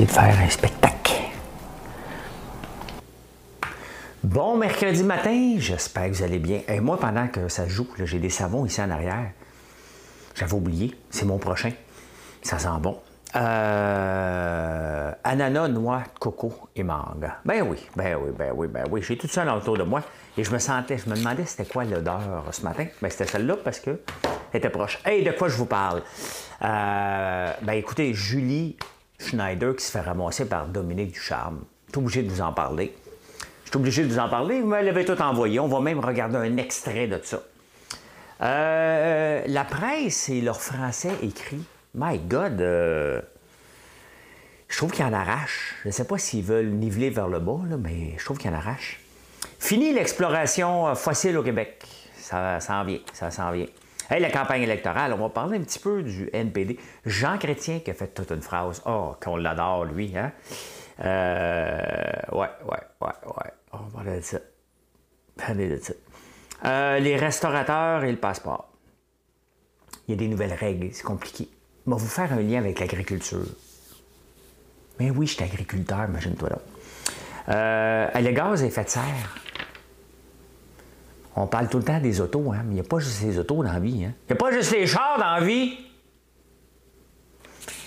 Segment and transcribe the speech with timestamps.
[0.00, 1.12] De faire un spectacle.
[4.24, 6.62] Bon mercredi matin, j'espère que vous allez bien.
[6.66, 9.32] Et moi, pendant que ça joue, j'ai des savons ici en arrière.
[10.34, 11.72] J'avais oublié, c'est mon prochain.
[12.40, 12.98] Ça sent bon.
[13.36, 17.30] Euh, ananas, noix, coco et mangue.
[17.44, 19.02] Ben oui, ben oui, ben oui, ben oui.
[19.02, 20.00] J'ai tout ça autour de moi
[20.38, 22.86] et je me sentais, je me demandais c'était quoi l'odeur ce matin.
[23.02, 24.00] Ben c'était celle-là parce que
[24.54, 25.00] était proche.
[25.04, 26.02] Hey, de quoi je vous parle?
[26.62, 28.76] Euh, ben écoutez, Julie
[29.22, 31.60] Schneider qui se fait ramasser par Dominique Ducharme.
[31.86, 32.94] Je suis obligé de vous en parler.
[33.64, 34.60] Je suis obligé de vous en parler.
[34.60, 35.60] Vous m'avez tout envoyé.
[35.60, 37.42] On va même regarder un extrait de ça.
[38.42, 41.62] Euh, la presse et leur français écrit.
[41.94, 43.20] My God, euh,
[44.68, 45.74] je trouve qu'il en arrache.
[45.82, 48.54] Je ne sais pas s'ils veulent niveler vers le bas, mais je trouve qu'il en
[48.54, 49.00] arrache.
[49.58, 51.84] Fini l'exploration fossile au Québec.
[52.16, 53.66] Ça s'en vient, ça s'en vient.
[54.12, 56.78] Hey, la campagne électorale, on va parler un petit peu du NPD.
[57.06, 58.82] Jean Chrétien qui a fait toute une phrase.
[58.84, 60.32] Oh, qu'on l'adore, lui, hein?
[61.02, 61.80] Euh,
[62.32, 63.50] ouais, ouais, ouais, ouais.
[63.72, 64.36] On va parler de ça.
[65.38, 65.94] Parler de ça.
[66.66, 68.68] Euh, les restaurateurs et le passeport.
[70.06, 71.48] Il y a des nouvelles règles, c'est compliqué.
[71.86, 73.46] On va vous faire un lien avec l'agriculture.
[75.00, 76.58] Mais oui, je suis agriculteur, imagine-toi là.
[77.48, 79.36] Euh, le gaz à effet de serre.
[81.34, 83.38] On parle tout le temps des autos, hein, mais il n'y a pas juste les
[83.38, 84.04] autos dans la vie.
[84.04, 84.12] Hein.
[84.28, 85.78] Il n'y a pas juste les chars dans la vie.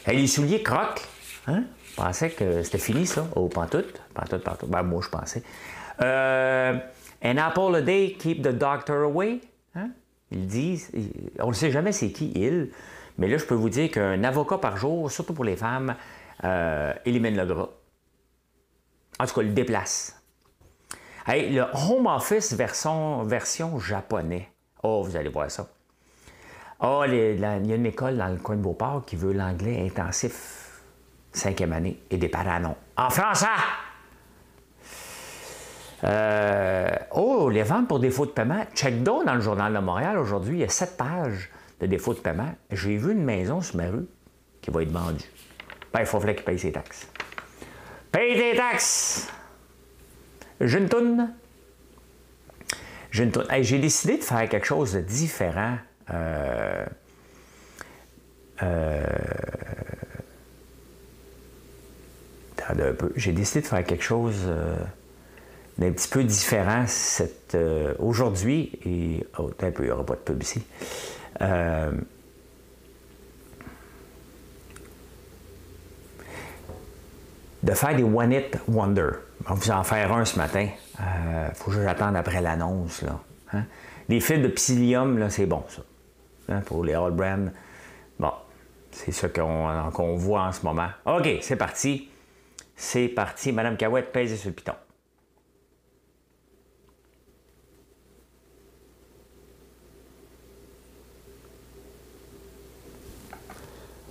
[0.07, 1.01] Et les souliers croquent.
[1.47, 1.63] Hein?
[1.91, 4.01] Je pensais que c'était fini, ça, au pantoute.
[4.13, 4.69] Pantoute, pantoute.
[4.69, 5.43] Ben, moi, je pensais.
[6.01, 6.77] Euh,
[7.23, 9.41] an apple a day, keep the doctor away.
[9.75, 9.89] Hein?
[10.31, 10.91] Ils disent,
[11.39, 12.69] on ne sait jamais c'est qui il,
[13.17, 15.95] mais là, je peux vous dire qu'un avocat par jour, surtout pour les femmes,
[16.43, 17.69] euh, élimine le gras.
[19.19, 20.21] En tout cas, le déplace.
[21.27, 24.47] Hey, le Home Office version, version japonais.
[24.83, 25.67] Oh, vous allez voir ça.
[26.81, 30.81] Oh, il y a une école dans le coin de Beauport qui veut l'anglais intensif,
[31.31, 32.75] cinquième année, et des paranos.
[32.95, 33.47] En français!
[36.03, 38.63] Euh, oh, les ventes pour défaut de paiement.
[38.75, 41.49] Check down dans le Journal de Montréal aujourd'hui, il y a sept pages
[41.79, 42.53] de défaut de paiement.
[42.69, 44.05] J'ai vu une maison sur ma rue
[44.61, 45.25] qui va être vendue.
[45.91, 47.07] Ben, il faut qu'il paye ses taxes.
[48.11, 49.27] Paye tes taxes!
[50.61, 51.33] J'ai une toune.
[53.11, 53.29] J'ai
[53.61, 55.77] j'ai décidé de faire quelque chose de différent.
[56.13, 56.85] Euh,
[58.63, 59.03] euh,
[62.67, 63.13] un peu.
[63.15, 64.75] J'ai décidé de faire quelque chose euh,
[65.77, 67.55] d'un petit peu différent cette,
[67.99, 68.71] aujourd'hui.
[68.85, 70.63] Et oh, un peu, il n'y aura pas de pub ici.
[77.65, 79.09] De faire des One It Wonder.
[79.47, 80.67] On va vous en faire un ce matin.
[81.01, 83.01] Euh, faut que j'attende après l'annonce.
[83.01, 83.19] Là.
[83.53, 83.63] Hein.
[84.07, 85.81] Fils de psyllium, là, c'est bon, ça.
[86.49, 87.51] Hein, pour les All Brand.
[88.19, 88.31] Bon,
[88.91, 90.89] c'est ce qu'on voit en ce moment.
[91.07, 92.07] OK, c'est parti.
[92.75, 93.51] C'est parti.
[93.51, 94.73] Madame Cahouette, pèse sur piton.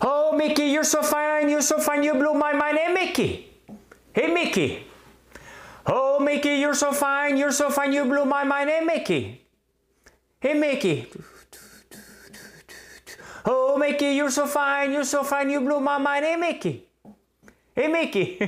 [0.06, 2.78] Oh, Mickey, you're so fine, you're so fine, you blew my mind.
[2.78, 3.50] Hey, Mickey.
[4.12, 4.87] Hey, Mickey.
[5.87, 8.71] Oh, Mickey, you're so fine, you're so fine, you blew my mind.
[8.71, 9.43] Hey, Mickey.
[10.41, 11.10] Hey, Mickey.
[13.47, 16.25] Oh, Mickey, you're so fine, you're so fine, you blew my mind.
[16.25, 16.88] Hey, Mickey.
[17.75, 18.38] Hey, Mickey.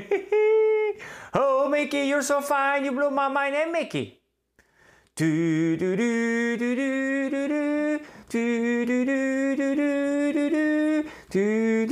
[1.34, 3.54] oh, Mickey, you're so fine, you blew my mind.
[3.54, 4.20] Hey, Mickey.
[5.14, 7.98] Do do do do do do do
[8.28, 11.86] do do do do do do Hey,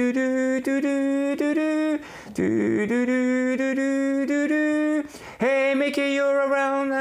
[5.75, 6.93] Mickey, you're around.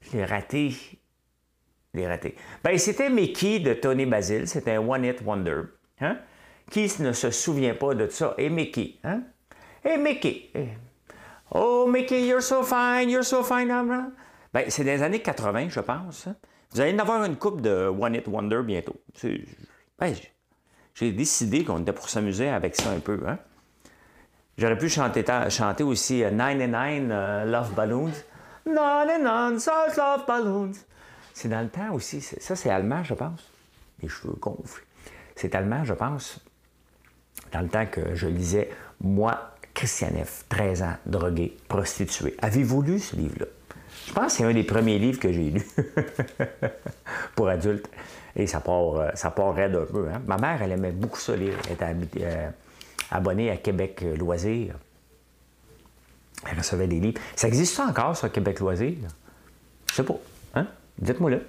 [0.00, 0.70] Je l'ai raté.
[0.70, 2.36] Je l'ai raté.
[2.62, 5.62] Ben, c'était Mickey de Tony Basil, C'était un One Hit Wonder.
[6.00, 6.18] Hein?
[6.70, 8.34] Qui ne se souvient pas de ça?
[8.38, 8.98] Et Mickey.
[9.02, 9.22] Hein?
[9.84, 10.50] Hey Mickey.
[11.50, 13.72] Oh, Mickey, you're so fine, you're so fine.
[14.52, 16.28] Ben, c'est des années 80, je pense.
[16.28, 16.36] Hein.
[16.70, 18.94] Vous allez en avoir une coupe de One Hit Wonder bientôt.
[19.98, 20.14] Ben,
[21.00, 23.18] j'ai décidé qu'on était pour s'amuser avec ça un peu.
[23.26, 23.38] Hein?
[24.58, 28.12] J'aurais pu chanter, chanter aussi 99 euh, euh, Love Balloons.
[28.66, 30.72] 99 Love Balloons.
[31.32, 32.20] C'est dans le temps aussi.
[32.20, 33.50] Ça, c'est allemand, je pense.
[34.02, 34.84] Les cheveux gonflent.
[35.36, 36.38] C'est allemand, je pense.
[37.52, 38.68] dans le temps que je lisais
[39.00, 42.36] Moi, Christianef, 13 ans, drogué, prostitué.
[42.42, 43.46] Avez-vous lu ce livre-là?
[44.06, 45.66] Je pense que c'est un des premiers livres que j'ai lu
[47.36, 47.88] pour adultes.
[48.36, 50.08] Et ça part, euh, ça part raide un peu.
[50.08, 50.22] Hein.
[50.26, 51.54] Ma mère, elle aimait beaucoup ça lire.
[51.66, 51.72] Elle
[52.02, 52.48] était euh,
[53.10, 54.74] abonnée à Québec Loisirs.
[56.50, 57.20] Elle recevait des livres.
[57.36, 58.96] Ça existe ça encore, sur Québec Loisirs?
[59.90, 60.18] Je sais pas.
[60.54, 60.66] Hein?
[60.98, 61.42] Dites-moi le.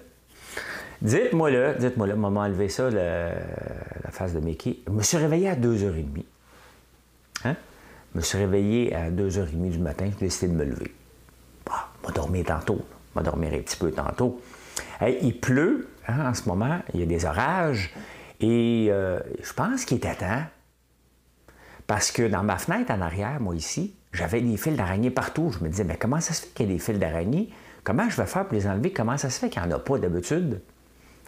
[1.02, 2.16] Dites-moi le, dites-moi le.
[2.16, 4.80] Maman a enlevé ça, la face de Mickey.
[4.86, 6.24] Je me suis réveillé à 2h30.
[7.46, 7.56] Hein?
[8.14, 10.94] Je me suis réveillé à 2h30 du matin, j'ai décidé de me lever.
[12.02, 12.82] Je vais dormir tantôt.
[13.14, 14.42] Je vais dormir un petit peu tantôt.
[15.02, 17.94] il pleut hein, en ce moment, il y a des orages,
[18.40, 20.44] et euh, je pense qu'il était temps.
[21.88, 25.52] Parce que dans ma fenêtre en arrière, moi ici, j'avais des fils d'araignée partout.
[25.52, 27.50] Je me disais, mais comment ça se fait qu'il y a des fils d'araignée?
[27.84, 28.92] Comment je vais faire pour les enlever?
[28.92, 30.62] Comment ça se fait qu'il n'y en a pas d'habitude?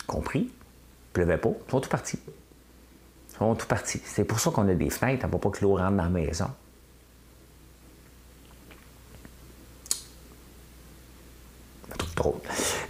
[0.07, 0.51] Compris?
[0.51, 1.49] Il pleuvait pas.
[1.49, 2.19] Ils sont tous partis.
[2.27, 4.01] Ils sont tous partis.
[4.05, 6.47] C'est pour ça qu'on a des fenêtres, pour pas que l'eau rentre dans la maison.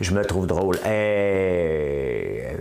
[0.02, 0.78] Je me trouve drôle.
[0.86, 2.54] Euh,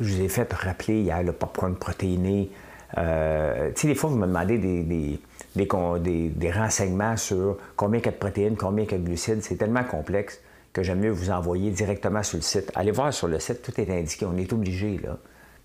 [0.00, 2.50] je vous ai fait rappeler hier le popcorn protéiné.
[2.98, 8.12] Euh, tu sais, des fois, vous me demandez des, renseignements sur combien il y a
[8.12, 9.42] de protéines, combien il y a de glucides.
[9.42, 10.40] C'est tellement complexe
[10.72, 12.70] que j'aime mieux vous envoyer directement sur le site.
[12.74, 14.26] Allez voir sur le site, tout est indiqué.
[14.26, 15.16] On est obligé, là,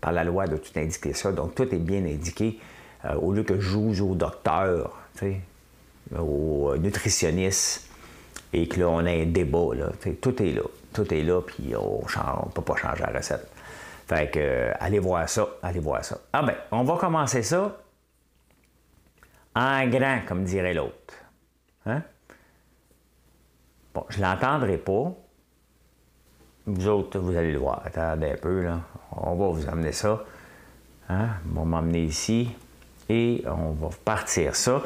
[0.02, 1.32] par la loi, de tout indiquer ça.
[1.32, 2.60] Donc, tout est bien indiqué.
[3.06, 4.98] Euh, au lieu que je joue au docteur,
[6.18, 7.89] au nutritionniste,
[8.54, 9.76] et que là, on a un débat.
[9.76, 9.90] Là.
[10.22, 10.64] Tout est là.
[10.94, 13.48] Tout est là, puis on ne peut pas changer la recette.
[14.08, 16.18] Fait que, euh, allez voir ça, allez voir ça.
[16.34, 17.78] Ah ben, on va commencer ça
[19.56, 21.14] en grand, comme dirait l'autre.
[21.86, 22.02] Hein?
[23.94, 25.14] Bon, je ne l'entendrai pas.
[26.66, 27.82] Vous autres, vous allez le voir.
[27.86, 28.80] Attendez un peu, là.
[29.12, 30.24] On va vous amener ça.
[31.10, 31.30] Hein?
[31.52, 32.50] On va m'emmener ici.
[33.10, 34.82] Et on va partir ça.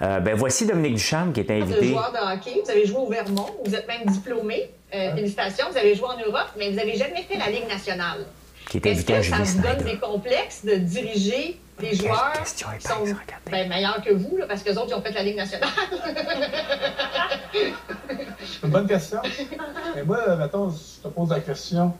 [0.00, 1.78] Euh, ben, voici Dominique Duchamp qui est invité.
[1.78, 4.70] Vous êtes joueur de hockey, vous avez joué au Vermont, vous êtes même diplômé.
[4.94, 8.26] Euh, félicitations, vous avez joué en Europe, mais vous n'avez jamais fait la Ligue nationale.
[8.68, 13.04] Qui est Est-ce que ça vous donne des complexes de diriger des joueurs qui sont
[13.50, 15.68] ben, meilleurs que vous, parce que les autres, ils ont fait la Ligue nationale?
[17.52, 19.20] C'est une bonne question.
[19.94, 21.92] Mais moi, mettons, je te pose la question.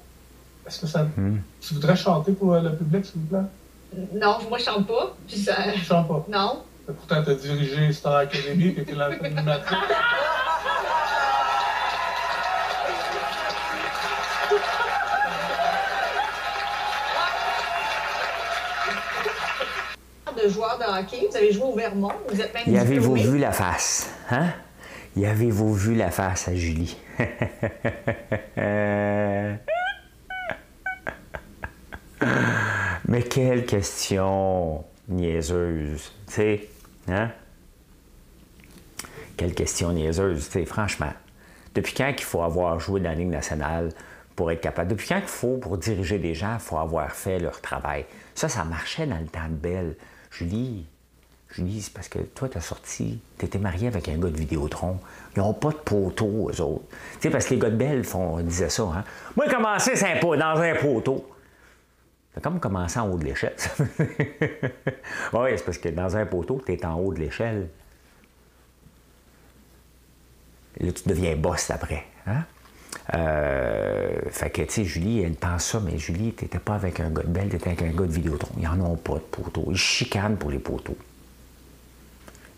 [0.66, 1.02] Est-ce que ça.
[1.16, 1.38] Hmm.
[1.60, 4.08] Tu voudrais chanter pour le public, s'il vous plaît?
[4.14, 5.14] Non, moi, je chante pas.
[5.26, 5.54] Puis ça...
[5.74, 6.24] Je chante pas.
[6.28, 6.62] Non.
[6.86, 9.78] Pourtant, tu as dirigé Star Academy et tu es l'animatrice.
[20.42, 23.38] de joueur de hockey, vous avez joué au Vermont, vous êtes même Y avez-vous vu
[23.38, 24.10] la face?
[24.30, 24.48] Hein?
[25.16, 26.96] Y avez-vous vu la face à Julie?
[33.08, 36.68] Mais quelle question niaiseuse, tu sais?
[37.08, 37.30] Hein?
[39.36, 41.12] Quelle question niaiseuse, tu sais, franchement.
[41.74, 43.90] Depuis quand qu'il faut avoir joué dans la Ligue nationale
[44.36, 44.90] pour être capable?
[44.90, 48.04] Depuis quand qu'il faut, pour diriger des gens, il faut avoir fait leur travail?
[48.34, 49.96] Ça, ça marchait dans le temps de Belle.
[50.30, 50.86] Julie,
[51.50, 54.36] Julie, c'est parce que toi, tu as sorti, tu étais marié avec un gars de
[54.36, 54.98] Vidéotron.
[55.36, 56.84] Ils n'ont pas de poteau, eux autres.
[57.14, 59.04] Tu sais, parce que les gars de Belle font, disaient ça, hein?
[59.36, 61.26] Moi, commencer dans un poteau.
[62.34, 63.56] C'est comme commencer en haut de l'échelle.
[65.32, 67.68] oui, c'est parce que dans un poteau, tu es en haut de l'échelle.
[70.80, 72.06] Là, tu deviens boss après.
[72.26, 72.44] Hein?
[73.14, 77.10] Euh, fait que, tu sais, Julie, elle pense ça, mais Julie, t'étais pas avec un
[77.10, 78.54] gars de belle, t'étais avec un gars de Vidéotron.
[78.58, 79.66] Ils en ont pas de poteau.
[79.70, 80.96] Ils chicanent pour les poteaux.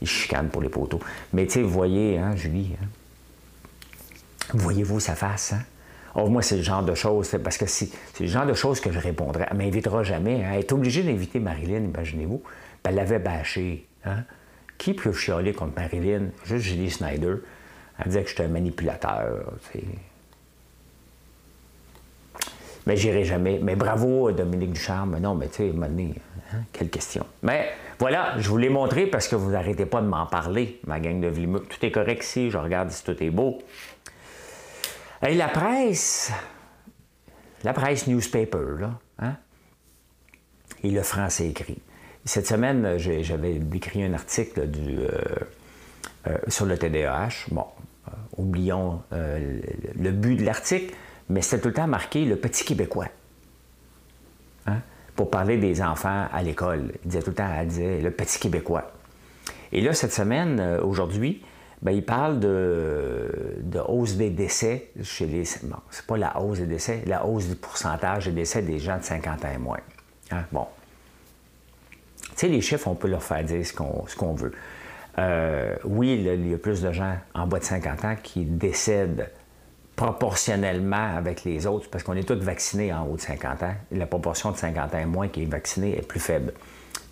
[0.01, 1.01] Ils chicanent pour les poteaux.
[1.33, 2.87] Mais, tu sais, vous voyez, hein, Julie, hein?
[4.53, 5.63] voyez-vous sa face, hein?
[6.17, 7.91] Oh, moi, c'est le genre de choses, parce que c'est
[8.21, 9.47] le genre de choses que je répondrais.
[9.51, 10.45] Elle m'invitera jamais.
[10.45, 10.51] Hein.
[10.53, 12.43] Elle est obligée d'inviter Marilyn, imaginez-vous.
[12.85, 13.87] elle l'avait bâché.
[14.05, 14.23] Hein.
[14.79, 16.27] Qui peut chialer contre Marilyn?
[16.45, 17.37] Juste Julie Snyder.
[17.99, 19.53] Elle disait que j'étais un manipulateur.
[22.87, 23.59] Mais j'irai jamais.
[23.63, 25.19] Mais bravo, Dominique Ducharme.
[25.19, 27.25] Non, mais tu sais, hein, quelle question.
[27.43, 31.01] Mais voilà, je vous l'ai montré parce que vous n'arrêtez pas de m'en parler, ma
[31.01, 31.69] gang de Vlimuk.
[31.69, 33.63] Tout est correct ici, je regarde si tout est beau.
[35.23, 36.33] La presse,
[37.63, 39.37] la presse newspaper, là, hein?
[40.83, 41.79] et le français écrit.
[42.25, 45.11] Cette semaine, j'avais écrit un article euh,
[46.27, 47.49] euh, sur le TDAH.
[47.51, 47.67] Bon,
[48.09, 50.95] euh, oublions le but de l'article,
[51.29, 53.09] mais c'était tout le temps marqué le petit Québécois.
[54.67, 54.81] Hein?
[55.17, 56.93] Pour parler des enfants à l'école.
[57.05, 58.91] Il disait tout le temps, elle disait le petit Québécois.
[59.73, 61.43] Et là, cette semaine, aujourd'hui,
[61.85, 63.31] ben, il parle de,
[63.87, 65.45] hausse des décès chez les.
[65.65, 68.97] Bon, c'est pas la hausse des décès, la hausse du pourcentage des décès des gens
[68.97, 69.81] de 50 ans et moins.
[70.31, 70.45] Hein?
[70.51, 70.67] Bon.
[72.35, 74.53] sais, les chiffres, on peut leur faire dire ce qu'on veut.
[75.19, 79.31] Euh, oui, il y a plus de gens en bas de 50 ans qui décèdent
[79.95, 83.75] proportionnellement avec les autres, parce qu'on est tous vaccinés en haut de 50 ans.
[83.93, 86.55] La proportion de 50 ans et moins qui est vaccinée est plus faible.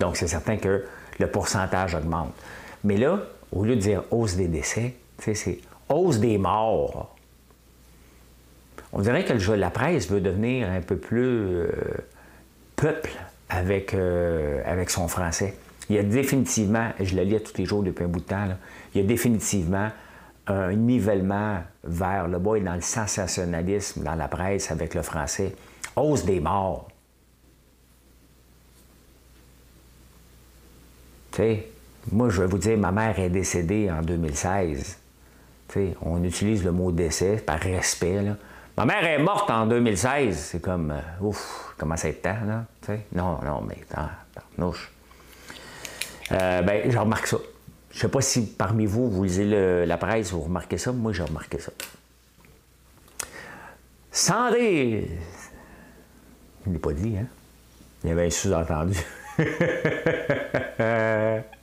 [0.00, 0.84] Donc, c'est certain que
[1.18, 2.32] le pourcentage augmente.
[2.82, 3.20] Mais là,
[3.52, 7.14] au lieu de dire hausse des décès, c'est hausse des morts.
[8.92, 11.68] On dirait que la presse veut devenir un peu plus euh,
[12.76, 13.10] peuple
[13.48, 15.54] avec, euh, avec son français.
[15.88, 18.24] Il y a définitivement, et je le lis tous les jours depuis un bout de
[18.24, 18.48] temps,
[18.94, 19.90] il y a définitivement
[20.46, 25.54] un nivellement vers le bas et dans le sensationnalisme dans la presse avec le français.
[25.96, 26.88] Hausse des morts.
[31.32, 31.71] Tu sais,
[32.10, 34.98] moi, je vais vous dire, ma mère est décédée en 2016.
[35.68, 38.22] Tu sais, on utilise le mot décès par respect.
[38.22, 38.36] Là.
[38.76, 40.36] Ma mère est morte en 2016.
[40.36, 42.64] C'est comme, euh, ouf, comment ça être temps, là?
[43.12, 44.08] Non, non, mais, attends,
[46.32, 47.36] euh, ben, je remarque ça.
[47.90, 50.92] Je sais pas si parmi vous, vous lisez la presse, vous remarquez ça.
[50.92, 51.72] Moi, j'ai remarqué ça.
[54.10, 55.10] Sandré!
[56.64, 57.26] Je ne l'ai pas dit, hein?
[58.02, 58.98] Il y avait un sous-entendu.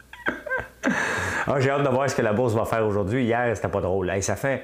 [1.48, 3.26] ah, j'ai hâte de voir ce que la bourse va faire aujourd'hui.
[3.26, 4.12] Hier, c'était pas drôle.
[4.22, 4.64] ça fait.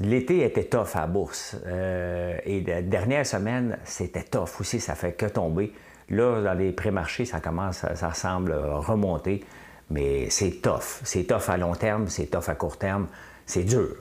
[0.00, 1.56] L'été était tough à la bourse.
[1.66, 4.80] Euh, et la dernière semaine, c'était tough aussi.
[4.80, 5.72] Ça fait que tomber.
[6.08, 9.44] Là, dans les pré-marchés, ça commence, ça semble remonter.
[9.90, 11.00] Mais c'est tough.
[11.04, 13.06] C'est tough à long terme, c'est tough à court terme.
[13.46, 13.96] C'est dur.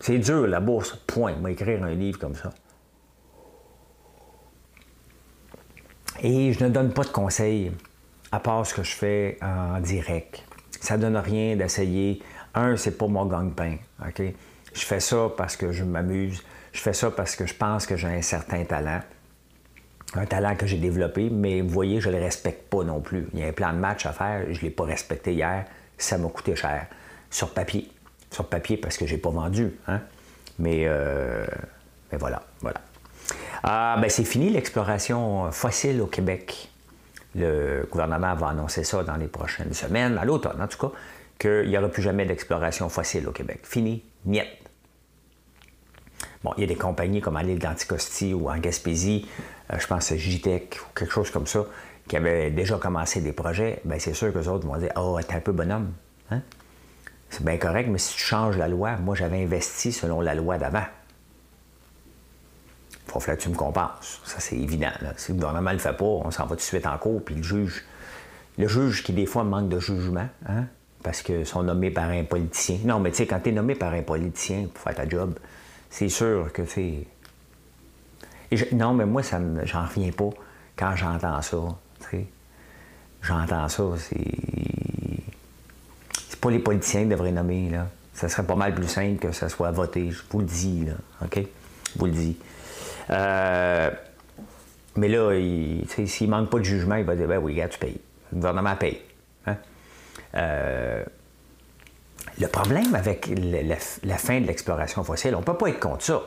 [0.00, 1.34] C'est dur, la bourse, point.
[1.36, 2.50] Moi, écrire un livre comme ça.
[6.20, 7.72] Et je ne donne pas de conseils,
[8.30, 10.44] à part ce que je fais en direct.
[10.82, 12.20] Ça ne donne rien d'essayer.
[12.54, 13.76] Un, c'est pas mon gagne-pain.
[14.18, 16.42] Je fais ça parce que je m'amuse.
[16.72, 19.00] Je fais ça parce que je pense que j'ai un certain talent
[20.14, 23.28] un talent que j'ai développé, mais vous voyez, je ne le respecte pas non plus.
[23.32, 25.64] Il y a un plan de match à faire, je ne l'ai pas respecté hier,
[25.96, 26.86] ça m'a coûté cher.
[27.30, 27.90] Sur papier.
[28.30, 29.72] Sur papier parce que je n'ai pas vendu.
[29.88, 30.00] Hein?
[30.58, 31.46] Mais, euh,
[32.10, 32.80] mais, voilà, voilà.
[33.62, 36.71] Ah, ben c'est fini l'exploration fossile au Québec.
[37.34, 40.92] Le gouvernement va annoncer ça dans les prochaines semaines, à l'automne en tout cas,
[41.38, 43.60] qu'il n'y aura plus jamais d'exploration fossile au Québec.
[43.64, 44.44] Fini, niet.
[46.44, 49.28] Bon, il y a des compagnies comme à l'île d'Anticosti ou en Gaspésie,
[49.72, 51.64] euh, je pense à JTEC ou quelque chose comme ça,
[52.08, 55.18] qui avaient déjà commencé des projets, bien c'est sûr que les autres vont dire Oh,
[55.26, 55.92] t'es un peu bonhomme.
[56.30, 56.40] Hein?
[57.30, 60.58] C'est bien correct, mais si tu changes la loi, moi j'avais investi selon la loi
[60.58, 60.84] d'avant.
[63.14, 64.20] Il faut que tu me compenses.
[64.24, 64.90] Ça, c'est évident.
[65.16, 67.22] Si le gouvernement ne le fait pas, on s'en va tout de suite en cours,
[67.22, 67.84] puis le juge,
[68.58, 70.64] le juge qui des fois manque de jugement, hein,
[71.02, 72.78] parce qu'ils sont nommés par un politicien.
[72.84, 75.34] Non, mais tu sais, quand tu es nommé par un politicien pour faire ta job,
[75.90, 77.06] c'est sûr que c'est
[78.72, 80.30] non, mais moi, ça j'en reviens pas
[80.76, 81.56] quand j'entends ça.
[83.22, 84.16] J'entends ça, c'est.
[86.28, 87.88] C'est pas les politiciens qui devraient nommer, là.
[88.14, 90.10] Ça serait pas mal plus simple que ça soit voté.
[90.10, 90.94] Je vous le dis, là.
[91.24, 91.36] OK?
[91.36, 92.36] Je vous le dis.
[93.10, 93.90] Euh,
[94.96, 95.30] mais là,
[96.06, 98.00] s'il manque pas de jugement, il va dire ben oui, gars, tu payes.
[98.30, 99.00] Le gouvernement paye.
[99.46, 99.56] Hein?
[100.34, 101.04] Euh,
[102.38, 106.22] le problème avec la, fin de l'exploration fossile, on ne peut pas être contre ça.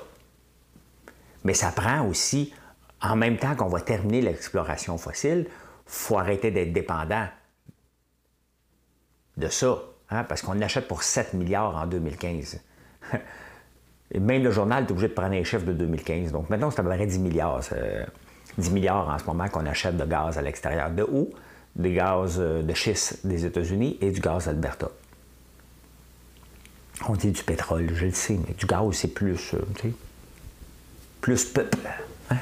[1.44, 2.54] Mais ça prend aussi,
[3.02, 5.52] en même temps qu'on va terminer l'exploration fossile, il
[5.86, 7.28] faut arrêter d'être dépendant
[9.38, 9.80] de ça,
[10.10, 12.60] hein, parce qu'on achète pour 7 milliards en 2015.
[14.12, 16.32] Et même le journal est obligé de prendre un chiffre de 2015.
[16.32, 17.62] Donc maintenant, c'est à peu près 10 milliards.
[18.58, 20.90] 10 milliards en ce moment qu'on achète de gaz à l'extérieur.
[20.90, 21.30] De où?
[21.76, 24.88] Des gaz euh, de schiste des États-Unis et du gaz d'Alberta.
[27.10, 29.54] On dit du pétrole, je le sais, mais du gaz, c'est plus.
[29.54, 29.94] Euh, tu sais
[31.26, 31.80] plus peuple.
[32.30, 32.38] Hein?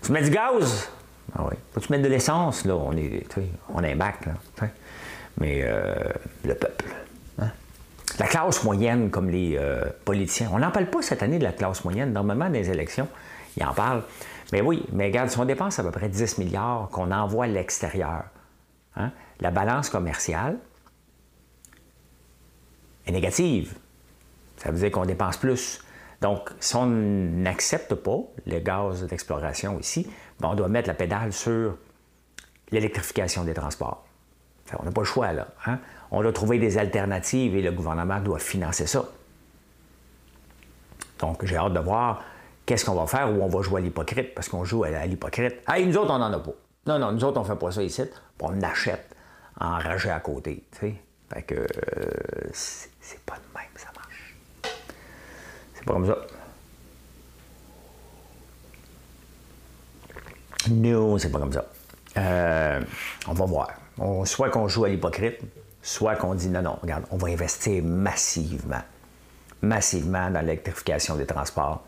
[0.00, 0.88] Tu mets du gaz?
[1.34, 1.56] Ah oui.
[1.72, 2.64] Faut-tu mettre de l'essence?
[2.64, 3.26] Là, on est,
[3.74, 4.68] on est bac, là.
[5.40, 5.94] Mais euh,
[6.44, 6.84] le peuple.
[7.40, 7.50] Hein?
[8.18, 10.50] La classe moyenne, comme les euh, politiciens.
[10.52, 12.12] On n'en parle pas cette année de la classe moyenne.
[12.12, 13.08] Normalement, des élections,
[13.56, 14.02] ils en parlent.
[14.52, 17.48] Mais oui, mais regarde, si on dépense à peu près 10 milliards qu'on envoie à
[17.48, 18.24] l'extérieur,
[18.96, 20.58] hein, la balance commerciale
[23.06, 23.76] est négative.
[24.56, 25.84] Ça veut dire qu'on dépense plus.
[26.20, 30.10] Donc, si on n'accepte pas le gaz d'exploration ici,
[30.40, 31.76] ben, on doit mettre la pédale sur
[32.70, 34.04] l'électrification des transports.
[34.78, 35.48] on n'a pas le choix, là.
[35.66, 35.78] Hein?
[36.10, 39.04] On doit trouver des alternatives et le gouvernement doit financer ça.
[41.18, 42.22] Donc, j'ai hâte de voir
[42.64, 45.56] qu'est-ce qu'on va faire ou on va jouer à l'hypocrite, parce qu'on joue à l'hypocrite.
[45.68, 46.52] Hey, nous autres, on n'en a pas.
[46.86, 48.02] Non, non, nous autres, on ne fait pas ça ici,
[48.40, 49.14] on achète
[49.60, 50.64] enragé à côté.
[50.72, 51.66] Fait que euh,
[52.52, 53.88] c'est pas de même, ça
[55.88, 56.18] pas comme ça.
[60.70, 61.64] Non, c'est pas comme ça.
[62.18, 62.80] Euh,
[63.26, 63.70] on va voir.
[64.24, 65.40] soit qu'on joue à l'hypocrite,
[65.88, 68.82] soit qu'on dit non, non, regarde, on va investir massivement,
[69.62, 71.82] massivement dans l'électrification des transports.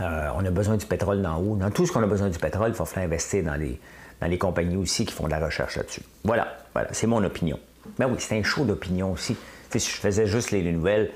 [0.00, 1.56] Euh, on a besoin du pétrole dans haut.
[1.56, 3.78] Dans tout ce qu'on a besoin du pétrole, il faut falloir investir dans les,
[4.26, 6.00] les compagnies aussi qui font de la recherche là-dessus.
[6.24, 7.60] Voilà, voilà, c'est mon opinion.
[7.98, 9.36] Mais oui, c'est un show d'opinion aussi.
[9.70, 11.10] si je faisais juste les, nouvelles.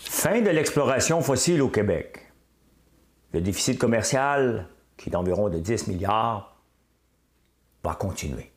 [0.00, 2.32] Fin de l'exploration fossile au Québec.
[3.32, 4.66] Le déficit commercial,
[4.96, 6.56] qui est d'environ de 10 milliards,
[7.84, 8.50] va continuer.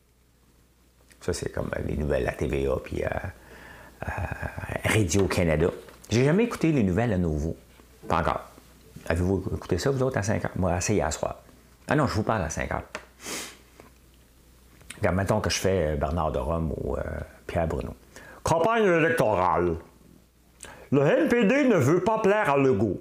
[1.20, 3.32] Ça, c'est comme les nouvelles à TVA puis à,
[4.84, 5.68] Radio-Canada.
[6.10, 7.56] J'ai jamais écouté les nouvelles à nouveau.
[8.08, 8.40] Pas encore.
[9.08, 10.50] Avez-vous écouté ça, vous autres, à 5 heures?
[10.56, 11.42] Moi, assez hier soir.
[11.88, 12.82] Ah non, je vous parle à 5 heures.
[14.98, 17.02] Regarde, mettons que je fais euh, Bernard de Rome ou euh,
[17.46, 17.94] Pierre Bruno.
[18.42, 19.76] Campagne électorale.
[20.90, 23.00] Le NPD ne veut pas plaire à Legault.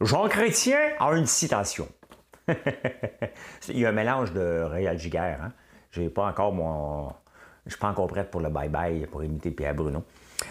[0.00, 1.88] Jean Chrétien a une citation.
[3.68, 5.40] Il y a un mélange de Réal Giguère.
[5.42, 5.52] Hein?
[5.94, 7.08] J'ai pas encore mon.
[7.66, 10.04] Je suis pas encore prête pour le bye-bye pour imiter Pierre Bruno.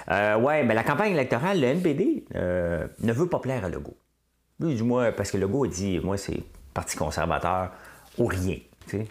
[0.09, 3.97] Euh, ouais, mais la campagne électorale, le NPD euh, ne veut pas plaire à Legault.
[4.59, 7.71] Lui, du moins, parce que Legault dit Moi, c'est Parti conservateur
[8.17, 8.57] ou rien.
[8.88, 9.05] Tu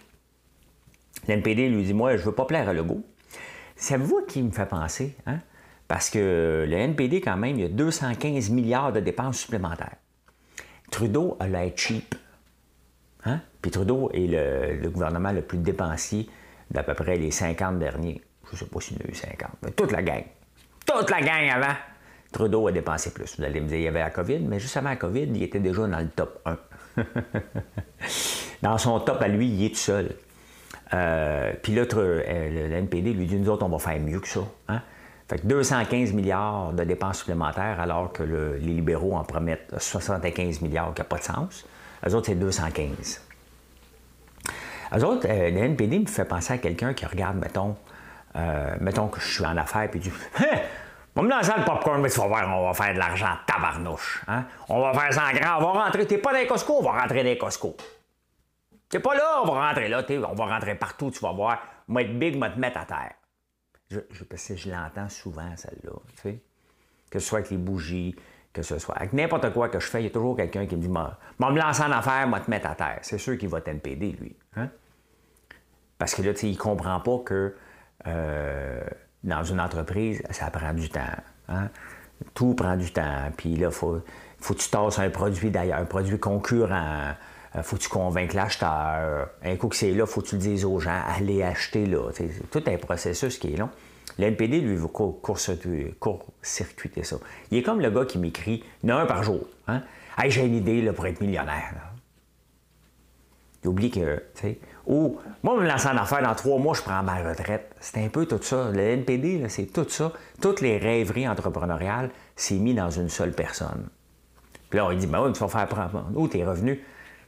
[1.27, 3.03] L'NPD lui dit Moi, je veux pas plaire à Legault.
[3.75, 5.39] C'est vous qui me fait penser, hein?
[5.87, 9.95] Parce que le NPD, quand même, il y a 215 milliards de dépenses supplémentaires.
[10.89, 12.15] Trudeau a l'air cheap.
[13.25, 13.39] Hein?
[13.61, 14.27] Puis Trudeau est
[14.81, 16.29] le, gouvernement le plus dépensier
[16.71, 18.21] d'à peu près les 50 derniers.
[18.47, 20.23] Je ne sais pas s'il y en a eu 50, mais toute la gang.
[20.85, 21.75] Toute la gang avant.
[22.31, 23.37] Trudeau a dépensé plus.
[23.37, 25.43] Vous allez me dire, il y avait la COVID, mais juste avant la COVID, il
[25.43, 26.57] était déjà dans le top 1.
[28.61, 30.15] dans son top à lui, il est tout seul.
[30.93, 34.27] Euh, puis là, euh, le NPD lui dit, nous autres, on va faire mieux que
[34.27, 34.41] ça.
[34.67, 34.81] Hein?
[35.27, 40.93] Fait que 215 milliards de dépenses supplémentaires, alors que les libéraux en promettent 75 milliards,
[40.93, 41.65] qui n'a pas de sens.
[42.07, 43.21] Eux autres, c'est 215.
[44.95, 47.75] Eux autres, euh, le NPD me fait penser à quelqu'un qui regarde, mettons,
[48.35, 50.01] euh, mettons que je suis en affaires, puis
[50.39, 50.43] hein,
[51.15, 53.35] On va me lancer le popcorn, mais tu vas voir, on va faire de l'argent
[53.45, 54.23] tabarnouche.
[54.27, 54.45] Hein?
[54.67, 56.07] On va faire ça en grand, on va rentrer.
[56.07, 57.75] T'es pas dans les Costco, on va rentrer dans les Costco.
[58.89, 61.61] T'es pas là, on va rentrer là, on va rentrer partout, tu vas voir.
[61.87, 63.13] Moi, être big, moi te mettre à terre.
[63.91, 65.91] Je, je, je l'entends souvent, celle-là.
[67.11, 68.15] Que ce soit avec les bougies,
[68.53, 68.95] que ce soit.
[68.95, 71.17] Avec n'importe quoi que je fais, il y a toujours quelqu'un qui me dit Moi,
[71.39, 72.99] me lancer en affaire, moi te mettre à terre.
[73.01, 74.35] C'est sûr qu'il va t'NPD, lui.
[74.55, 74.69] Hein?
[75.97, 77.55] Parce que là, il ne comprend pas que
[78.07, 78.83] euh,
[79.23, 81.01] dans une entreprise, ça prend du temps.
[81.49, 81.69] Hein?
[82.33, 83.31] Tout prend du temps.
[83.35, 84.01] Puis là, il faut,
[84.39, 87.13] faut que tu tasses un produit d'ailleurs, un produit concurrent.
[87.55, 89.29] Euh, faut que tu convainques l'acheteur.
[89.43, 92.11] Un coup que c'est là, faut que tu le dises aux gens, allez acheter là.
[92.13, 93.69] C'est tout un processus qui est long.
[94.19, 97.17] L'NPD, lui, veut court-circuiter ça.
[97.51, 99.41] Il est comme le gars qui m'écrit, il en a un par jour.
[99.67, 99.81] Hein?
[100.17, 101.73] Hey, j'ai une idée pour être millionnaire.
[103.63, 106.81] Il oublie que, tu sais, ou, moi, me lancer en affaires, dans trois mois, je
[106.81, 107.73] prends ma retraite.
[107.79, 108.69] C'est un peu tout ça.
[108.71, 110.11] Le NPD, c'est tout ça.
[110.41, 113.87] Toutes les rêveries entrepreneuriales, c'est mis dans une seule personne.
[114.69, 116.79] Puis là, il dit, ben oui, tu vas faire prendre où tes revenus?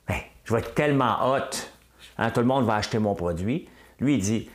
[0.07, 1.55] Ben, je vais être tellement hot.
[2.17, 3.69] Hein, tout le monde va acheter mon produit.
[3.99, 4.49] Lui, il dit,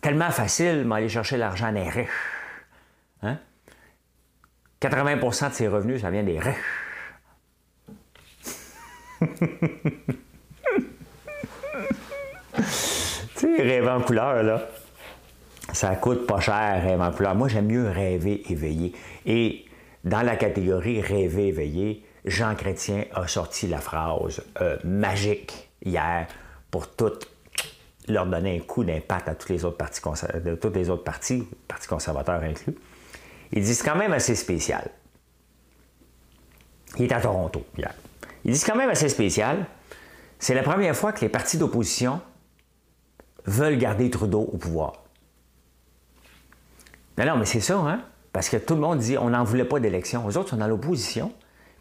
[0.00, 2.08] tellement facile d'aller chercher l'argent des riches.
[3.22, 3.38] Hein?
[4.80, 6.56] 80% de ses revenus, ça vient des riches.
[12.50, 12.56] tu
[13.34, 14.68] sais, rêver en couleur, là.
[15.72, 17.34] Ça coûte pas cher, rêver en couleur.
[17.34, 18.94] Moi, j'aime mieux rêver éveillé.
[19.26, 19.66] Et
[20.04, 26.26] dans la catégorie rêver éveillé, Jean Chrétien a sorti la phrase euh, magique hier
[26.70, 27.28] pour toutes
[28.08, 30.00] leur donner un coup d'impact à tous les autres partis,
[30.44, 32.74] de tous les autres partis, partis conservateurs inclus.
[33.52, 34.90] Il dit c'est quand même assez spécial.
[36.96, 37.92] Il est à Toronto hier.
[38.44, 39.66] Il dit c'est quand même assez spécial.
[40.38, 42.20] C'est la première fois que les partis d'opposition
[43.44, 45.04] veulent garder Trudeau au pouvoir.
[47.18, 48.02] Non, non, mais c'est ça, hein?
[48.32, 50.26] Parce que tout le monde dit on n'en voulait pas d'élection.
[50.26, 51.32] Les autres sont dans l'opposition.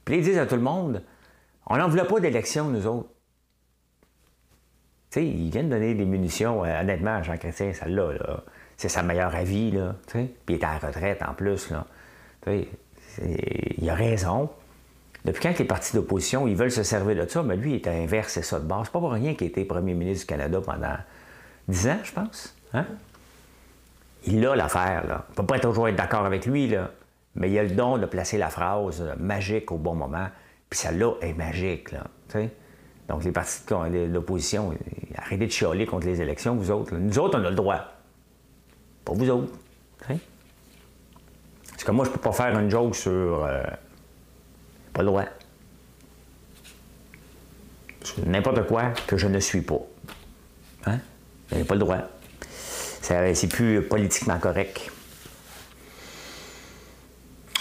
[0.03, 1.03] Puis ils disent à tout le monde
[1.69, 3.09] on n'en voulait pas d'élection, nous autres.
[5.09, 8.39] Sais, ils viennent donner des munitions, euh, honnêtement, Jean Chrétien, celle-là, -là,
[8.77, 9.95] c'est sa meilleure avis, là.
[10.07, 11.85] Puis il est à la retraite en plus, là.
[12.47, 14.49] Il a raison.
[15.25, 17.91] Depuis quand les partis d'opposition, ils veulent se servir de ça, mais lui, il a
[17.91, 18.83] inversé ça de base.
[18.85, 20.95] C'est pas pour rien qu'il a été premier ministre du Canada pendant
[21.67, 22.55] dix ans, je pense.
[22.73, 22.85] Hein?
[24.27, 25.25] Il a l'affaire, là.
[25.31, 26.91] On peut pas toujours être d'accord avec lui, là.
[27.35, 30.27] Mais il a le don de placer la phrase magique au bon moment.
[30.69, 32.03] Puis celle-là est magique, là.
[33.09, 34.73] Donc, les partis de l'opposition,
[35.17, 36.95] arrêtez de chialer contre les élections, vous autres.
[36.95, 37.83] Nous autres, on a le droit.
[39.03, 39.51] Pas vous autres.
[41.75, 43.45] C'est comme moi, je peux pas faire une joke sur.
[43.45, 43.63] Euh,
[44.91, 45.23] pas le droit.
[48.25, 49.79] N'importe quoi que je ne suis pas.
[50.85, 50.99] Hein?
[51.47, 51.99] Vous n'avez pas le droit.
[53.01, 54.91] C'est plus politiquement correct.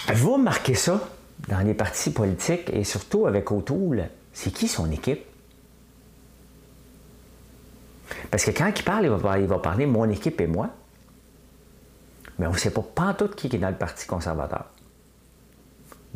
[0.09, 0.99] Avez-vous remarqué ça
[1.47, 4.09] dans les partis politiques et surtout avec O'Toole?
[4.33, 5.28] C'est qui son équipe?
[8.31, 10.69] Parce que quand il parle, il va, il parler mon équipe et moi.
[12.37, 14.65] Mais on ne sait pas, tout qui est dans le Parti conservateur.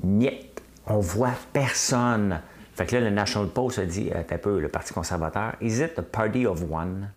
[0.04, 0.62] Niet.
[0.88, 2.42] On voit personne.
[2.76, 5.96] Fait que là, le National Post a dit, un peu, le Parti conservateur, is it
[5.96, 7.12] the party of one?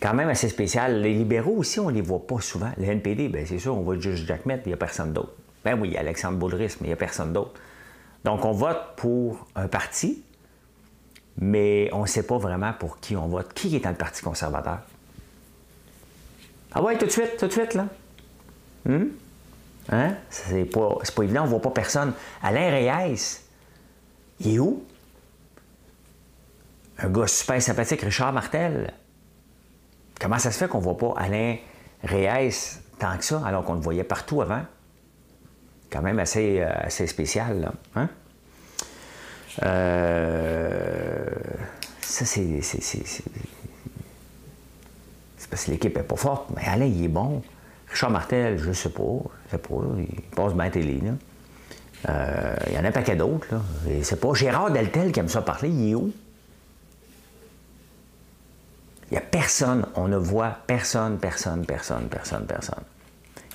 [0.00, 1.00] Quand même assez spécial.
[1.00, 2.70] Les libéraux aussi, on ne les voit pas souvent.
[2.76, 5.32] Le NPD, bien, c'est sûr, on voit juste Jack Met, il n'y a personne d'autre.
[5.64, 7.54] Ben oui, Alexandre Boulris, mais il n'y a personne d'autre.
[8.24, 10.22] Donc, on vote pour un parti,
[11.40, 13.52] mais on ne sait pas vraiment pour qui on vote.
[13.54, 14.80] Qui est dans le Parti conservateur?
[16.72, 17.86] Ah ouais, tout de suite, tout de suite, là.
[18.88, 19.10] Hum?
[19.90, 20.14] Hein?
[20.28, 22.12] C'est pas, pas évident, on ne voit pas personne.
[22.42, 23.40] Alain Reyes,
[24.40, 24.84] il est où?
[26.98, 28.92] Un gars super sympathique, Richard Martel.
[30.20, 31.56] Comment ça se fait qu'on voit pas Alain
[32.02, 34.62] Reyes tant que ça, alors qu'on le voyait partout avant?
[35.90, 37.72] Quand même assez, euh, assez spécial, là.
[37.94, 38.08] Hein?
[39.62, 41.26] Euh,
[42.00, 42.60] ça, c'est.
[42.62, 43.24] C'est
[45.50, 47.42] parce que l'équipe n'est pas forte, mais Alain, il est bon.
[47.90, 49.02] Richard Martel, je sais pas.
[49.46, 49.74] Je sais pas.
[49.98, 51.12] Il passe bien télé, là.
[52.08, 53.60] Euh, il y en a un paquet d'autres, là.
[54.20, 56.12] Pas Gérard Deltel qui aime ça parler, il est où?
[59.10, 62.84] Il n'y a personne, on ne voit personne, personne, personne, personne, personne.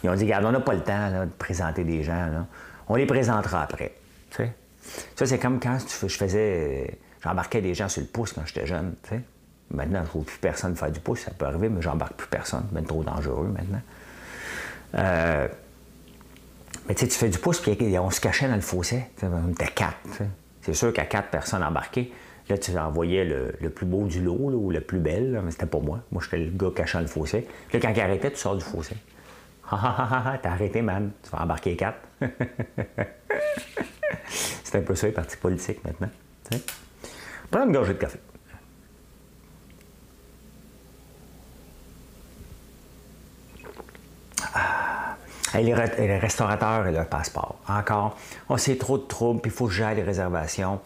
[0.03, 2.25] Ils ont dit, regarde, on n'a pas le temps de présenter des gens.
[2.25, 2.47] Là.
[2.89, 3.93] On les présentera après.
[4.32, 4.53] Tu sais?
[5.15, 7.00] Ça, c'est comme quand je faisais.
[7.24, 8.96] J'embarquais des gens sur le pouce quand j'étais jeune.
[9.04, 9.22] Tu sais?
[9.72, 11.22] Maintenant, je ne trouve plus personne faire du pouce.
[11.22, 12.65] Ça peut arriver, mais j'embarque plus personne.
[12.74, 13.82] C'est trop dangereux maintenant.
[14.96, 15.48] Euh,
[16.88, 19.04] mais tu sais, tu fais du pouce, puis on se cachait dans le fossé.
[19.22, 19.98] On était quatre.
[20.62, 22.12] C'est sûr qu'à quatre personnes embarquées,
[22.50, 25.80] là, tu envoyais le, plus beau du lot, ou le plus belle, mais c'était pas
[25.80, 26.02] moi.
[26.12, 27.48] Moi, j'étais le gars cachant le fossé.
[27.72, 28.96] Là, quand il arrêtait, tu sors du fossé.
[29.72, 31.12] Ha ha ha, t'as arrêté, man.
[31.24, 32.00] Tu vas embarquer quatre.
[34.73, 36.09] C'est un peu ça, les partis politiques maintenant.
[37.51, 38.17] Prends une gorgée de café.
[44.55, 45.15] Ah.
[45.53, 47.59] les, restaurateurs et leur passeport.
[47.67, 48.17] Encore,
[48.49, 50.81] on sait trop de troubles, puis il faut que j'aille les réservations.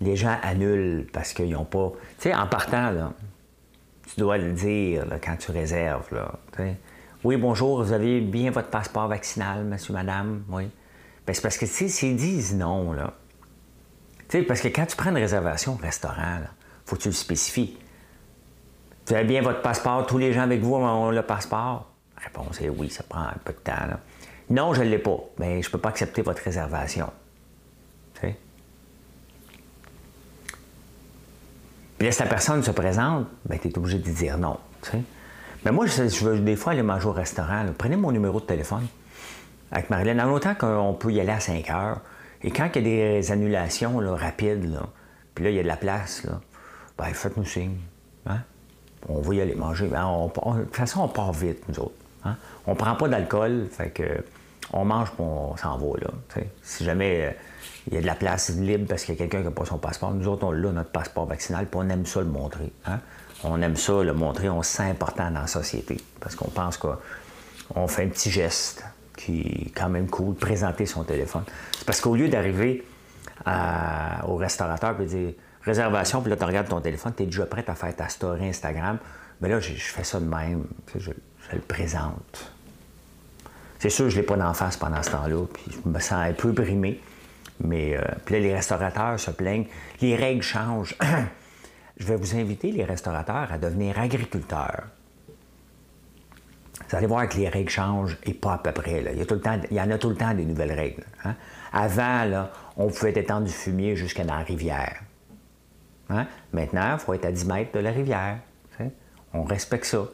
[0.00, 1.92] Les gens annulent parce qu'ils n'ont pas.
[2.18, 3.12] Tu sais, en partant,
[4.12, 6.12] tu dois le dire quand tu réserves.
[6.12, 6.32] Là,
[7.22, 10.42] oui, bonjour, vous avez bien votre passeport vaccinal, monsieur, madame?
[10.48, 10.68] Oui.
[11.26, 13.14] Ben, c'est parce que, tu s'ils disent non, là.
[14.28, 16.48] Tu sais, parce que quand tu prends une réservation au restaurant, il
[16.84, 17.76] faut que tu le spécifies.
[19.06, 21.90] Vous avez bien votre passeport, tous les gens avec vous ont le passeport?
[22.16, 23.74] La réponse est oui, ça prend un peu de temps.
[24.50, 25.18] Non, je ne l'ai pas.
[25.38, 27.10] Mais je ne peux pas accepter votre réservation.
[28.14, 28.36] Tu sais?
[31.98, 34.58] Puis là, si la personne se présente, ben, tu es obligé de dire non.
[35.64, 37.64] Mais moi, je, veux des fois aller manger au restaurant.
[37.76, 38.86] Prenez mon numéro de téléphone
[39.72, 40.18] avec Marilyn.
[40.18, 42.00] En autant qu'on peut y aller à 5 heures.
[42.42, 44.78] Et quand il y a des annulations rapides,
[45.34, 46.40] puis là, il y a de la place, là,
[46.98, 47.78] ben, faites-nous signe.
[48.26, 48.40] Hein?
[49.08, 49.86] On va y aller manger.
[49.88, 51.94] Ben, de toute façon, on part vite, nous autres.
[52.24, 52.36] Hein?
[52.66, 54.24] On ne prend pas d'alcool, fait que
[54.72, 55.86] on mange et on s'en va.
[56.62, 57.30] Si jamais euh,
[57.86, 59.64] il y a de la place libre parce qu'il y a quelqu'un qui n'a pas
[59.64, 62.72] son passeport, nous autres, on a notre passeport vaccinal, puis on aime ça le montrer.
[62.86, 63.00] Hein?
[63.44, 66.78] On aime ça le montrer, on se sent important dans la société, parce qu'on pense
[66.78, 68.84] qu'on fait un petit geste
[69.16, 71.44] qui est quand même cool, présenter son téléphone.
[71.72, 72.84] C'est parce qu'au lieu d'arriver
[74.26, 77.64] au restaurateur et dire réservation, puis là, tu regardes ton téléphone, tu es déjà prêt
[77.68, 78.98] à faire ta story Instagram,
[79.40, 81.10] mais là, je, fais ça de même, je,
[81.52, 82.52] le présente.
[83.78, 86.12] C'est sûr, je ne l'ai pas d'en face pendant ce temps-là, puis je me sens
[86.12, 87.00] un peu brimé.
[87.60, 89.66] Mais euh, puis là, les restaurateurs se plaignent.
[90.00, 90.96] Les règles changent.
[91.96, 94.84] je vais vous inviter, les restaurateurs, à devenir agriculteurs.
[96.88, 99.04] Vous allez voir que les règles changent et pas à peu près.
[99.12, 100.72] Il, y a tout le temps, il y en a tout le temps des nouvelles
[100.72, 101.04] règles.
[101.24, 101.34] Hein.
[101.72, 105.00] Avant, on pouvait étendre du fumier jusqu'à la rivière.
[106.10, 106.26] Hein.
[106.52, 108.38] Maintenant, il faut être à 10 mètres de la rivière.
[109.34, 110.04] On respecte ça.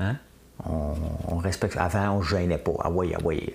[0.00, 0.16] Hein.
[0.64, 2.72] On, respecte Avant, on ne gênait pas.
[2.80, 3.54] Ah oui, ah oui.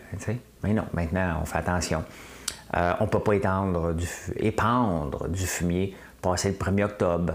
[0.64, 2.06] Mais non, maintenant, on fait attention.
[2.78, 4.08] Euh, on ne peut pas étendre du,
[4.38, 7.34] épandre du fumier passer le 1er octobre.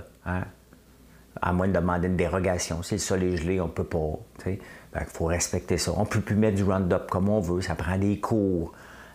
[1.42, 2.82] À moins de demander une dérogation.
[2.82, 4.18] Si le sol est gelé, on ne peut pas.
[4.46, 4.58] Il
[5.06, 5.92] faut respecter ça.
[5.96, 7.60] On ne peut plus mettre du Roundup comme on veut.
[7.60, 8.72] Ça prend des cours.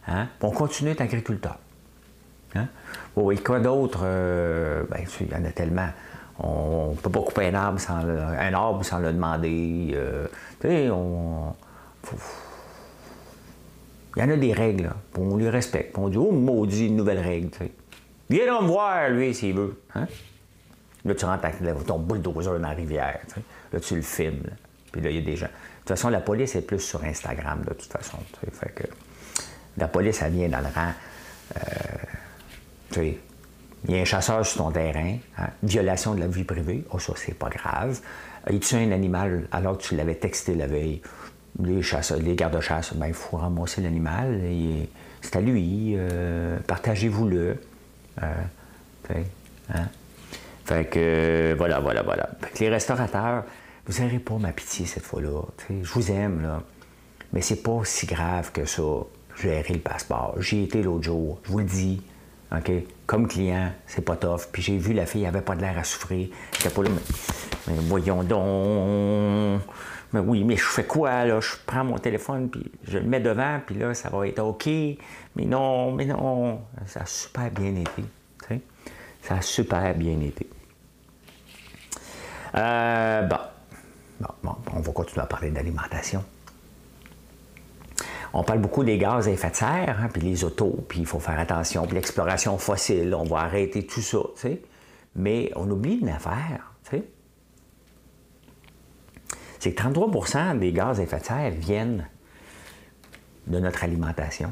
[0.07, 0.27] Hein?
[0.41, 1.57] On continue d'être agriculteur.
[2.55, 2.67] Hein?
[3.15, 4.01] Bon, et quoi d'autre?
[4.03, 5.89] Euh, ben, il y en a tellement.
[6.39, 9.91] On ne peut pas couper un arbre sans le, un arbre sans le demander.
[9.93, 10.27] Euh,
[10.91, 11.53] on,
[14.15, 14.91] il y en a des règles.
[15.17, 15.97] On les respecte.
[15.97, 17.49] On dit, oh maudit, une nouvelle règle.
[18.29, 19.81] Viens me voir, lui, s'il veut.
[19.95, 20.07] Hein?
[21.05, 23.19] Là, tu rentres avec ton bulldozer dans la rivière.
[23.73, 24.43] Là, tu le filmes.
[24.91, 25.47] Puis là, il y a des gens.
[25.47, 28.17] De toute façon, la police est plus sur Instagram, de toute façon.
[29.77, 30.91] La police, elle vient dans le rang.
[31.57, 33.13] Euh,
[33.87, 36.99] il y a un chasseur sur ton terrain, hein, violation de la vie privée, oh
[36.99, 37.99] ça c'est pas grave.
[38.49, 41.01] Il tue un animal alors que tu l'avais texté la veille.
[41.59, 44.41] Les chasseurs, les gardes-chasse, ben il faut ramasser l'animal,
[45.21, 47.57] c'est à lui, euh, partagez-vous-le.
[48.21, 48.33] Euh,
[49.73, 49.87] hein.
[50.71, 52.29] Fait que voilà, voilà, voilà.
[52.39, 53.43] Fait que les restaurateurs,
[53.87, 55.41] vous n'aurez pas ma pitié cette fois-là.
[55.69, 56.63] Je vous aime, là.
[57.33, 58.81] Mais c'est pas si grave que ça,
[59.35, 60.35] gérer le passeport.
[60.39, 62.01] J'y étais l'autre jour, je vous le dis.
[62.55, 62.71] OK?
[63.05, 64.47] Comme client, c'est pas tough.
[64.49, 66.29] Puis j'ai vu la fille, elle avait pas de l'air à souffrir.
[66.73, 66.89] pas là,
[67.67, 69.61] mais, voyons donc.
[70.13, 71.41] Mais oui, mais je fais quoi, là?
[71.41, 74.67] Je prends mon téléphone, puis je le mets devant, puis là, ça va être OK.
[74.67, 76.61] Mais non, mais non.
[76.85, 78.05] Ça a super bien été.
[79.21, 80.47] Ça a super bien été.
[82.55, 84.27] Euh, bon.
[84.43, 84.55] bon.
[84.73, 86.23] on va continuer à parler d'alimentation.
[88.33, 91.05] On parle beaucoup des gaz à effet de serre, hein, puis les autos, puis il
[91.05, 94.61] faut faire attention, puis l'exploration fossile, on va arrêter tout ça, tu sais.
[95.15, 97.03] Mais on oublie une affaire, tu sais.
[99.59, 102.07] C'est que 33% des gaz à effet de serre viennent
[103.47, 104.51] de notre alimentation.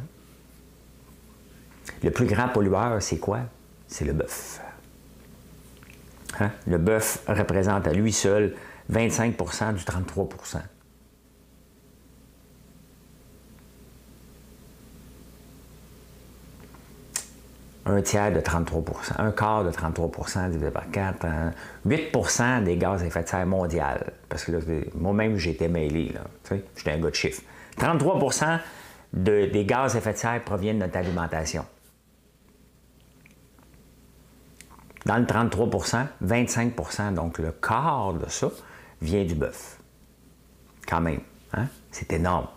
[2.03, 3.39] Le plus grand pollueur, c'est quoi?
[3.87, 4.61] C'est le bœuf.
[6.39, 6.51] Hein?
[6.67, 8.55] Le bœuf représente à lui seul
[8.91, 10.59] 25% du 33%
[17.89, 21.25] un tiers de 33% un quart de 33% divisé par 4,
[21.87, 24.13] 8% des gaz à effet de serre mondial.
[24.27, 24.51] Parce que
[24.95, 26.13] moi-même, j'étais mêlé,
[26.75, 27.41] j'étais un gars de chiffre.
[27.79, 28.59] 33%
[29.13, 31.65] des gaz à effet de serre proviennent de notre alimentation.
[35.05, 38.49] Dans le 33% 25% donc le quart de ça,
[39.01, 39.79] vient du bœuf.
[40.87, 41.21] Quand même.
[41.53, 41.67] Hein?
[41.91, 42.47] C'est énorme.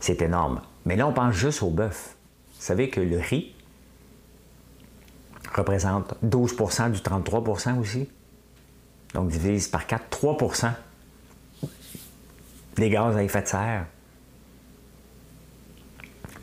[0.00, 0.60] C'est énorme.
[0.86, 2.16] Mais là, on pense juste au bœuf.
[2.56, 3.54] Vous savez que le riz
[5.54, 8.08] représente 12% du 33% aussi.
[9.14, 10.72] Donc, divise par 4, 3%
[12.76, 13.86] des gaz à effet de serre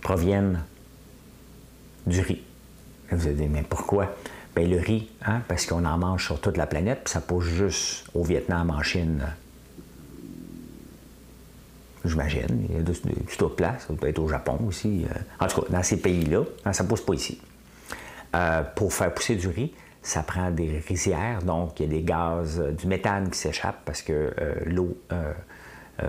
[0.01, 0.63] proviennent
[2.05, 2.43] du riz.
[3.11, 4.15] Vous allez dire, mais pourquoi?
[4.55, 7.45] Bien, le riz, hein, parce qu'on en mange sur toute la planète, puis ça pousse
[7.45, 9.25] juste au Vietnam, en Chine.
[12.05, 12.65] J'imagine.
[12.69, 13.85] Il y a d'autres places.
[13.87, 15.05] Ça peut être au Japon aussi.
[15.09, 15.13] Euh.
[15.43, 17.41] En tout cas, dans ces pays-là, hein, ça ne pousse pas ici.
[18.35, 22.03] Euh, pour faire pousser du riz, ça prend des rizières, donc il y a des
[22.03, 24.33] gaz, euh, du méthane qui s'échappe parce que
[24.65, 24.97] l'eau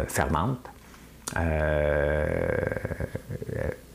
[0.08, 0.68] fermente.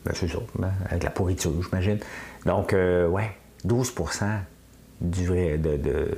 [0.04, 1.98] Ben, c'est ça, hein, avec la pourriture, j'imagine.
[2.44, 3.30] Donc, ouais,
[3.64, 3.94] 12
[5.00, 6.08] du, de,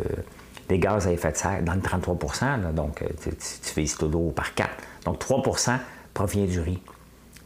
[0.69, 4.33] des gaz à effet de serre dans le 33% donc euh, tu, tu fais l'eau
[4.35, 4.71] par 4.
[5.05, 5.79] Donc 3%
[6.13, 6.81] provient du riz.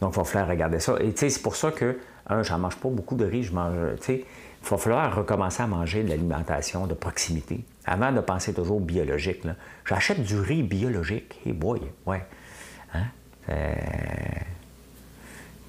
[0.01, 0.95] Donc il va falloir regarder ça.
[1.01, 3.75] Et c'est pour ça que, un, j'en mange pas beaucoup de riz, je mange,
[4.07, 7.63] il va falloir recommencer à manger de l'alimentation de proximité.
[7.85, 9.43] Avant de penser toujours biologique,
[9.85, 11.39] j'achète du riz biologique.
[11.45, 12.23] Et hey boy, ouais.
[12.93, 13.05] Hein?
[13.49, 13.73] Euh,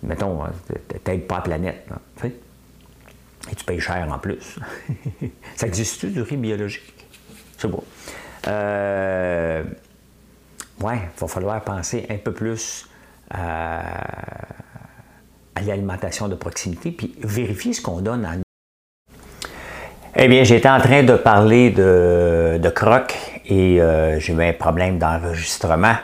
[0.02, 0.52] mettons, hein,
[0.88, 1.88] peut-être pas la planète.
[3.50, 4.58] Et tu payes cher en plus.
[5.56, 7.06] ça existe-tu du riz biologique?
[7.56, 7.84] C'est beau.
[8.48, 9.62] Euh,
[10.82, 12.88] ouais, il va falloir penser un peu plus
[13.30, 13.92] à,
[15.64, 18.32] l'alimentation de proximité, puis vérifier ce qu'on donne à
[20.16, 24.98] eh bien, j'étais en train de parler de, crocs et euh, j'ai eu un problème
[24.98, 25.94] d'enregistrement.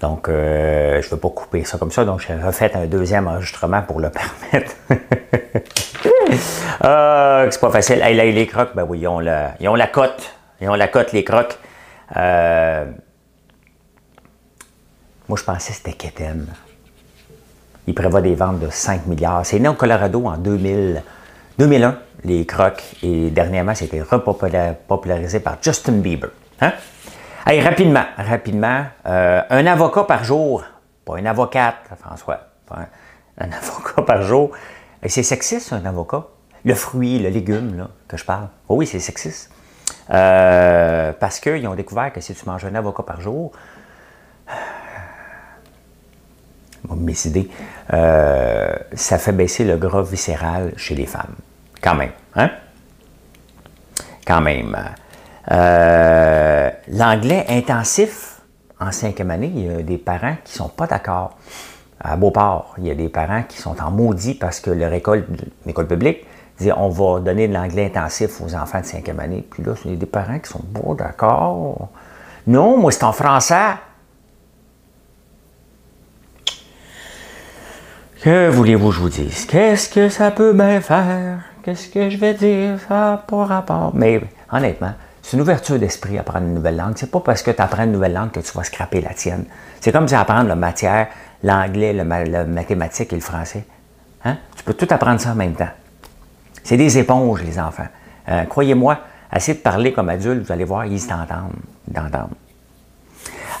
[0.00, 2.04] Donc, euh, je ne veux pas couper ça comme ça.
[2.04, 4.10] Donc, j'ai refait un deuxième enregistrement pour le
[4.50, 4.72] permettre.
[6.80, 7.98] Ah, c'est pas facile.
[7.98, 10.34] là, les crocs, ben oui, ils ont la, ils ont la cote.
[10.60, 11.58] Ils ont la cote, les crocs.
[12.16, 12.84] Euh,
[15.28, 16.46] moi, je pensais que c'était Keten.
[17.86, 19.44] Il prévoit des ventes de 5 milliards.
[19.44, 21.02] C'est né au Colorado en 2000,
[21.58, 22.82] 2001, les crocs.
[23.02, 26.30] Et dernièrement, c'était repopularisé par Justin Bieber.
[26.60, 26.72] Hein?
[27.44, 30.62] Allez, rapidement, rapidement, euh, un avocat par jour,
[31.04, 32.38] pas une avocate, François,
[32.70, 34.52] un avocat par jour.
[35.06, 36.26] C'est sexiste, un avocat.
[36.64, 38.48] Le fruit, le légume, là, que je parle.
[38.68, 39.50] Oh oui, c'est sexiste.
[40.10, 43.52] Euh, parce qu'ils ont découvert que si tu manges un avocat par jour,
[46.96, 47.48] mes idées,
[47.92, 51.34] euh, ça fait baisser le gras viscéral chez les femmes.
[51.80, 52.50] Quand même, hein?
[54.24, 54.76] Quand même.
[55.50, 58.40] Euh, l'anglais intensif
[58.78, 61.36] en cinquième année, il y a des parents qui ne sont pas d'accord.
[62.04, 65.24] À Beauport, il y a des parents qui sont en maudit parce que leur école,
[65.64, 66.26] l'école publique,
[66.76, 69.46] on va donner de l'anglais intensif aux enfants de cinquième année.
[69.48, 71.88] Puis là, il y a des parents qui sont beaux, d'accord.
[72.46, 73.74] Non, moi, c'est en français.
[78.20, 79.46] Que voulez-vous que je vous dise?
[79.46, 81.38] Qu'est-ce que ça peut bien faire?
[81.62, 82.78] Qu'est-ce que je vais dire?
[82.88, 83.92] Ça rapport.
[83.94, 86.94] Mais honnêtement, c'est une ouverture d'esprit apprendre une nouvelle langue.
[86.96, 89.44] C'est pas parce que tu apprends une nouvelle langue que tu vas scraper la tienne.
[89.80, 91.08] C'est comme si apprendre la matière,
[91.42, 93.64] l'anglais, le, mathématique et le français.
[94.24, 94.38] Hein?
[94.56, 95.70] Tu peux tout apprendre ça en même temps.
[96.62, 97.88] C'est des éponges, les enfants.
[98.28, 98.98] Euh, croyez-moi,
[99.34, 102.30] essayez de parler comme adulte, vous allez voir, ils t'entendent.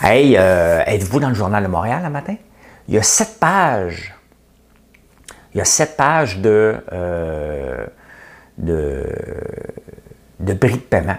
[0.00, 2.36] Hey, euh, êtes-vous dans le Journal de Montréal le matin?
[2.88, 4.14] Il y a sept pages.
[5.54, 7.86] Il y a sept pages de, euh,
[8.58, 9.06] de,
[10.40, 11.18] de bris de paiement.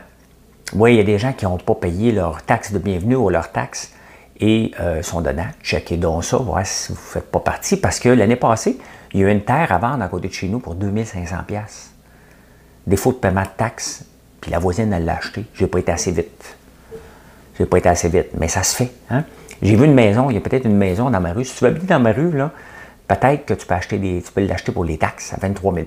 [0.73, 3.30] Oui, il y a des gens qui n'ont pas payé leur taxe de bienvenue ou
[3.30, 3.93] leur taxe
[4.39, 5.48] et sont dedans.
[5.62, 8.78] Checkez donc ça, voir si vous ne faites pas partie, parce que l'année passée,
[9.13, 11.36] il y a eu une terre à vendre à côté de chez nous pour 2500
[11.48, 11.91] pièces.
[12.88, 14.06] Défaut de paiement de taxes,
[14.41, 15.46] puis la voisine, elle l'a acheté.
[15.54, 16.58] J'ai pas été assez vite.
[17.58, 18.91] J'ai pas été assez vite, mais ça se fait.
[19.10, 19.24] Hein?
[19.62, 21.46] J'ai vu une maison, il y a peut-être une maison dans ma rue.
[21.46, 22.52] Si tu vas habiter dans ma rue, là,
[23.08, 25.86] peut-être que tu peux acheter des, tu peux l'acheter pour les taxes à 23 000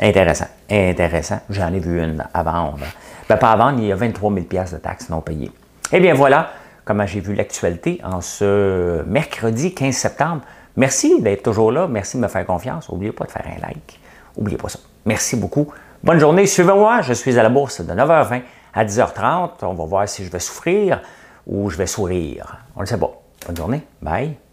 [0.00, 1.40] Intéressant, intéressant.
[1.48, 2.80] J'en ai vu une à vendre.
[3.28, 5.52] Ben, pas à vendre, il y a 23 000 de taxes non payées.
[5.92, 6.50] Eh bien voilà
[6.84, 10.42] comment j'ai vu l'actualité en ce mercredi 15 septembre.
[10.76, 11.86] Merci d'être toujours là.
[11.88, 12.90] Merci de me faire confiance.
[12.90, 14.00] N'oubliez pas de faire un like.
[14.36, 14.80] N'oubliez pas ça.
[15.04, 15.72] Merci beaucoup.
[16.02, 16.46] Bonne journée.
[16.46, 17.02] Suivez-moi.
[17.02, 18.42] Je suis à la bourse de 9h20
[18.74, 19.50] à 10h30.
[19.62, 21.00] On va voir si je vais souffrir
[21.46, 22.58] ou je vais sourire.
[22.74, 23.12] On ne le sait pas.
[23.46, 23.82] Bonne journée.
[24.02, 24.43] Bye.